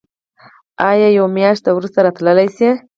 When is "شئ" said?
2.57-2.69